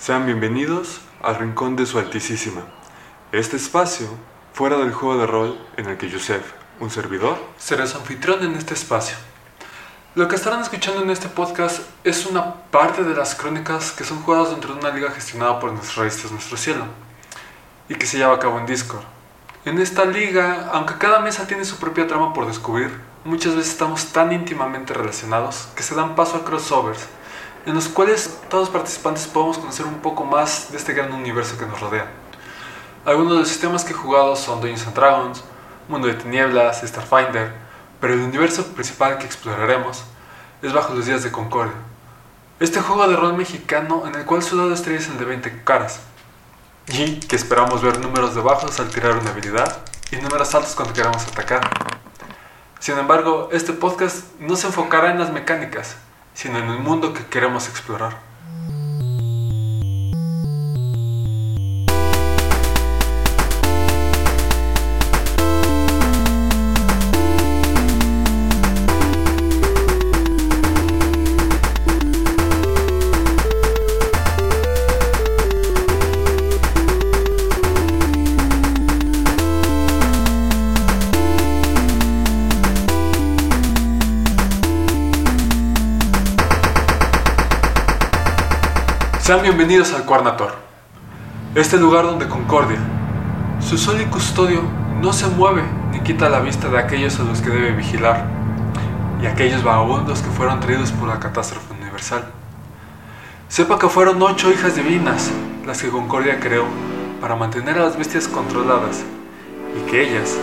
Sean 0.00 0.24
bienvenidos 0.24 1.02
al 1.22 1.36
Rincón 1.36 1.76
de 1.76 1.84
Su 1.84 1.98
Altísima. 1.98 2.62
Este 3.32 3.58
espacio, 3.58 4.08
fuera 4.54 4.78
del 4.78 4.94
juego 4.94 5.20
de 5.20 5.26
rol 5.26 5.60
en 5.76 5.90
el 5.90 5.98
que 5.98 6.08
Yusef, 6.08 6.42
un 6.80 6.90
servidor, 6.90 7.36
será 7.58 7.86
su 7.86 7.98
anfitrión 7.98 8.42
en 8.42 8.54
este 8.54 8.72
espacio. 8.72 9.18
Lo 10.14 10.26
que 10.26 10.36
estarán 10.36 10.62
escuchando 10.62 11.02
en 11.02 11.10
este 11.10 11.28
podcast 11.28 11.80
es 12.02 12.24
una 12.24 12.54
parte 12.70 13.04
de 13.04 13.14
las 13.14 13.34
crónicas 13.34 13.92
que 13.92 14.04
son 14.04 14.22
jugadas 14.22 14.52
dentro 14.52 14.72
de 14.72 14.80
una 14.80 14.88
liga 14.88 15.10
gestionada 15.10 15.60
por 15.60 15.70
nuestras 15.70 15.96
raíces 15.96 16.32
Nuestro 16.32 16.56
Cielo 16.56 16.86
y 17.90 17.94
que 17.96 18.06
se 18.06 18.16
lleva 18.16 18.36
a 18.36 18.38
cabo 18.38 18.58
en 18.58 18.64
Discord. 18.64 19.04
En 19.66 19.78
esta 19.78 20.06
liga, 20.06 20.70
aunque 20.72 20.96
cada 20.96 21.20
mesa 21.20 21.46
tiene 21.46 21.66
su 21.66 21.76
propia 21.76 22.06
trama 22.06 22.32
por 22.32 22.46
descubrir, 22.46 22.90
muchas 23.26 23.54
veces 23.54 23.72
estamos 23.72 24.06
tan 24.06 24.32
íntimamente 24.32 24.94
relacionados 24.94 25.68
que 25.76 25.82
se 25.82 25.94
dan 25.94 26.14
paso 26.14 26.38
a 26.38 26.44
crossovers, 26.46 27.06
en 27.66 27.74
los 27.74 27.88
cuales 27.88 28.38
todos 28.48 28.68
los 28.68 28.70
participantes 28.70 29.26
podemos 29.26 29.58
conocer 29.58 29.86
un 29.86 30.00
poco 30.00 30.24
más 30.24 30.70
de 30.70 30.78
este 30.78 30.92
gran 30.92 31.12
universo 31.12 31.58
que 31.58 31.66
nos 31.66 31.80
rodea. 31.80 32.06
Algunos 33.04 33.32
de 33.32 33.38
los 33.40 33.48
sistemas 33.48 33.84
que 33.84 33.92
he 33.92 33.96
jugado 33.96 34.36
son 34.36 34.60
Dungeons 34.60 34.86
and 34.86 34.96
Dragons, 34.96 35.44
Mundo 35.88 36.08
de 36.08 36.14
Tinieblas, 36.14 36.82
Starfinder, 36.82 37.52
pero 38.00 38.14
el 38.14 38.20
universo 38.20 38.66
principal 38.68 39.18
que 39.18 39.26
exploraremos 39.26 40.04
es 40.62 40.72
Bajo 40.72 40.94
los 40.94 41.06
Días 41.06 41.22
de 41.22 41.30
Concordia. 41.30 41.74
Este 42.60 42.80
juego 42.80 43.08
de 43.08 43.16
rol 43.16 43.34
mexicano 43.34 44.06
en 44.06 44.14
el 44.14 44.24
cual 44.24 44.42
su 44.42 44.56
dado 44.56 44.74
estrella 44.74 44.98
es 44.98 45.08
el 45.08 45.18
de 45.18 45.24
20 45.24 45.64
caras, 45.64 46.00
y 46.88 47.20
que 47.20 47.36
esperamos 47.36 47.82
ver 47.82 47.98
números 48.00 48.34
de 48.34 48.40
bajos 48.40 48.78
al 48.80 48.88
tirar 48.88 49.16
una 49.16 49.30
habilidad 49.30 49.78
y 50.10 50.16
números 50.16 50.54
altos 50.54 50.74
cuando 50.74 50.92
queramos 50.92 51.26
atacar. 51.26 51.60
Sin 52.78 52.98
embargo, 52.98 53.48
este 53.52 53.72
podcast 53.72 54.24
no 54.40 54.56
se 54.56 54.66
enfocará 54.66 55.10
en 55.10 55.18
las 55.18 55.32
mecánicas, 55.32 55.96
sino 56.34 56.58
en 56.58 56.70
el 56.70 56.78
mundo 56.78 57.12
que 57.12 57.26
queremos 57.26 57.68
explorar. 57.68 58.29
Sean 89.22 89.42
bienvenidos 89.42 89.92
al 89.92 90.06
Cuarnator, 90.06 90.54
este 91.54 91.76
lugar 91.76 92.04
donde 92.04 92.26
Concordia, 92.26 92.78
su 93.60 93.76
sol 93.76 94.00
y 94.00 94.06
custodio, 94.06 94.62
no 95.02 95.12
se 95.12 95.26
mueve 95.28 95.62
ni 95.92 96.00
quita 96.00 96.30
la 96.30 96.40
vista 96.40 96.68
de 96.68 96.78
aquellos 96.78 97.20
a 97.20 97.24
los 97.24 97.42
que 97.42 97.50
debe 97.50 97.72
vigilar 97.72 98.24
y 99.22 99.26
aquellos 99.26 99.62
vagabundos 99.62 100.22
que 100.22 100.30
fueron 100.30 100.58
traídos 100.58 100.90
por 100.90 101.06
la 101.06 101.20
catástrofe 101.20 101.74
universal. 101.74 102.24
Sepa 103.48 103.78
que 103.78 103.90
fueron 103.90 104.22
ocho 104.22 104.50
hijas 104.50 104.74
divinas 104.74 105.30
las 105.66 105.82
que 105.82 105.90
Concordia 105.90 106.40
creó 106.40 106.64
para 107.20 107.36
mantener 107.36 107.78
a 107.78 107.84
las 107.84 107.98
bestias 107.98 108.26
controladas 108.26 109.02
y 109.76 109.90
que 109.90 110.02
ellas, 110.02 110.38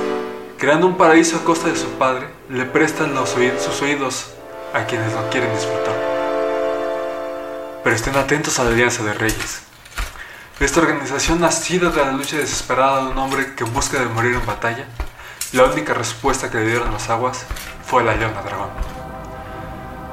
creando 0.59 0.85
un 0.85 0.97
paraíso 0.97 1.37
a 1.37 1.43
costa 1.43 1.67
de 1.67 1.75
su 1.75 1.89
padre, 1.97 2.27
le 2.47 2.65
prestan 2.65 3.15
los 3.15 3.31
sus 3.31 3.81
oídos 3.81 4.33
a 4.73 4.83
quienes 4.83 5.11
lo 5.13 5.27
quieren 5.31 5.51
disfrutar 5.51 6.16
pero 7.87 7.95
estén 7.95 8.17
atentos 8.17 8.59
a 8.59 8.65
la 8.65 8.71
Alianza 8.71 9.01
de 9.01 9.13
Reyes. 9.13 9.61
Esta 10.59 10.81
organización 10.81 11.39
nacida 11.39 11.89
de 11.89 12.03
la 12.03 12.11
lucha 12.11 12.35
desesperada 12.35 13.05
de 13.05 13.11
un 13.11 13.17
hombre 13.17 13.55
que 13.55 13.63
busca 13.63 13.97
de 13.97 14.07
morir 14.07 14.35
en 14.35 14.45
batalla, 14.45 14.83
la 15.53 15.63
única 15.63 15.93
respuesta 15.93 16.51
que 16.51 16.57
le 16.57 16.65
dieron 16.65 16.91
las 16.91 17.09
aguas 17.09 17.45
fue 17.85 18.03
la 18.03 18.13
Leona 18.13 18.41
Dragón. 18.41 18.71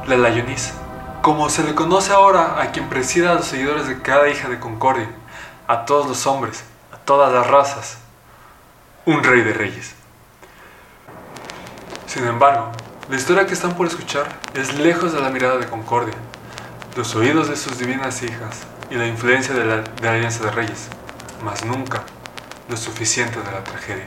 La 0.06 0.16
Layonis, 0.16 0.72
como 1.20 1.50
se 1.50 1.64
le 1.64 1.74
conoce 1.74 2.12
ahora 2.12 2.62
a 2.62 2.70
quien 2.70 2.88
presida 2.88 3.32
a 3.32 3.34
los 3.34 3.46
seguidores 3.46 3.88
de 3.88 4.00
cada 4.00 4.28
hija 4.28 4.48
de 4.48 4.60
Concordia, 4.60 5.08
a 5.66 5.84
todos 5.84 6.06
los 6.06 6.28
hombres, 6.28 6.62
a 6.92 6.98
todas 6.98 7.32
las 7.32 7.44
razas, 7.44 7.98
un 9.04 9.24
rey 9.24 9.40
de 9.40 9.52
reyes. 9.52 9.96
Sin 12.06 12.24
embargo, 12.24 12.70
la 13.10 13.16
historia 13.16 13.48
que 13.48 13.54
están 13.54 13.74
por 13.74 13.88
escuchar 13.88 14.28
es 14.54 14.78
lejos 14.78 15.12
de 15.12 15.20
la 15.20 15.30
mirada 15.30 15.56
de 15.56 15.66
Concordia, 15.66 16.14
los 16.96 17.16
oídos 17.16 17.48
de 17.48 17.56
sus 17.56 17.78
divinas 17.78 18.22
hijas 18.22 18.60
y 18.90 18.94
la 18.94 19.06
influencia 19.06 19.54
de 19.54 19.64
la, 19.64 19.84
Alianza 20.08 20.44
de 20.44 20.50
Reyes, 20.52 20.88
mas 21.42 21.64
nunca 21.64 22.04
lo 22.68 22.76
suficiente 22.76 23.40
de 23.40 23.50
la 23.50 23.64
tragedia. 23.64 24.06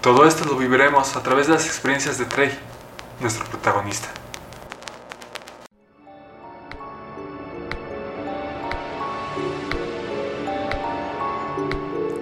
Todo 0.00 0.26
esto 0.26 0.44
lo 0.44 0.56
viviremos 0.56 1.16
a 1.16 1.22
través 1.22 1.46
de 1.46 1.54
las 1.54 1.66
experiencias 1.66 2.18
de 2.18 2.24
Trey, 2.24 2.50
nuestro 3.20 3.44
protagonista. 3.44 4.08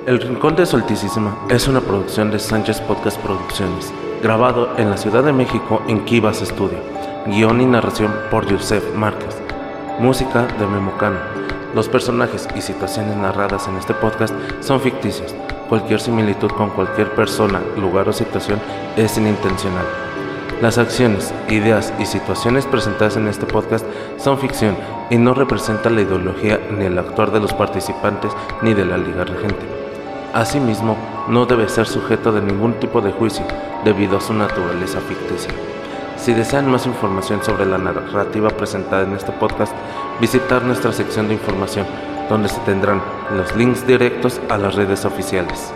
El 0.06 0.20
Rincón 0.20 0.56
de 0.56 0.66
Soltísima 0.66 1.46
es 1.48 1.68
una 1.68 1.80
producción 1.80 2.30
de 2.30 2.38
Sánchez 2.38 2.80
Podcast 2.82 3.18
Producciones, 3.20 3.92
grabado 4.22 4.76
en 4.76 4.90
la 4.90 4.96
Ciudad 4.96 5.22
de 5.22 5.32
México 5.32 5.80
en 5.88 6.04
Kivas 6.04 6.40
Studio. 6.40 7.11
Guión 7.24 7.60
y 7.60 7.66
narración 7.66 8.12
por 8.32 8.46
Yusef 8.46 8.96
Márquez. 8.96 9.40
Música 10.00 10.44
de 10.58 10.66
Memocano. 10.66 11.18
Los 11.72 11.88
personajes 11.88 12.48
y 12.56 12.60
situaciones 12.60 13.16
narradas 13.16 13.68
en 13.68 13.76
este 13.76 13.94
podcast 13.94 14.34
son 14.58 14.80
ficticios. 14.80 15.32
Cualquier 15.68 16.00
similitud 16.00 16.50
con 16.50 16.70
cualquier 16.70 17.14
persona, 17.14 17.60
lugar 17.76 18.08
o 18.08 18.12
situación 18.12 18.58
es 18.96 19.16
inintencional. 19.16 19.84
Las 20.60 20.78
acciones, 20.78 21.32
ideas 21.48 21.94
y 22.00 22.06
situaciones 22.06 22.66
presentadas 22.66 23.16
en 23.16 23.28
este 23.28 23.46
podcast 23.46 23.86
son 24.16 24.38
ficción 24.38 24.76
y 25.08 25.16
no 25.16 25.32
representan 25.32 25.94
la 25.94 26.02
ideología 26.02 26.58
ni 26.76 26.86
el 26.86 26.98
actuar 26.98 27.30
de 27.30 27.38
los 27.38 27.54
participantes 27.54 28.32
ni 28.62 28.74
de 28.74 28.84
la 28.84 28.98
Liga 28.98 29.22
Regente. 29.22 29.64
Asimismo, 30.34 30.96
no 31.28 31.46
debe 31.46 31.68
ser 31.68 31.86
sujeto 31.86 32.32
de 32.32 32.40
ningún 32.40 32.74
tipo 32.80 33.00
de 33.00 33.12
juicio 33.12 33.44
debido 33.84 34.16
a 34.16 34.20
su 34.20 34.34
naturaleza 34.34 34.98
ficticia. 35.00 35.52
Si 36.22 36.32
desean 36.32 36.70
más 36.70 36.86
información 36.86 37.42
sobre 37.42 37.66
la 37.66 37.78
narrativa 37.78 38.48
presentada 38.50 39.02
en 39.02 39.14
este 39.14 39.32
podcast, 39.32 39.72
visitar 40.20 40.62
nuestra 40.62 40.92
sección 40.92 41.26
de 41.26 41.34
información, 41.34 41.84
donde 42.28 42.48
se 42.48 42.60
tendrán 42.60 43.02
los 43.36 43.56
links 43.56 43.84
directos 43.88 44.40
a 44.48 44.56
las 44.56 44.76
redes 44.76 45.04
oficiales. 45.04 45.72